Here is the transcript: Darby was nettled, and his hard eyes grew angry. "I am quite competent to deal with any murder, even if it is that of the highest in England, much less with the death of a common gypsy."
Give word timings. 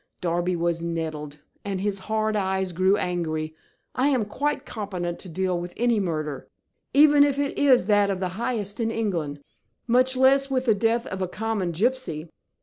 Darby 0.19 0.55
was 0.55 0.81
nettled, 0.81 1.37
and 1.63 1.79
his 1.79 1.99
hard 2.09 2.35
eyes 2.35 2.73
grew 2.73 2.97
angry. 2.97 3.53
"I 3.93 4.07
am 4.07 4.25
quite 4.25 4.65
competent 4.65 5.19
to 5.19 5.29
deal 5.29 5.59
with 5.59 5.75
any 5.77 5.99
murder, 5.99 6.47
even 6.91 7.23
if 7.23 7.37
it 7.37 7.55
is 7.55 7.85
that 7.85 8.09
of 8.09 8.19
the 8.19 8.29
highest 8.29 8.79
in 8.79 8.89
England, 8.89 9.41
much 9.85 10.17
less 10.17 10.49
with 10.49 10.65
the 10.65 10.73
death 10.73 11.05
of 11.05 11.21
a 11.21 11.27
common 11.27 11.71
gypsy." 11.71 12.29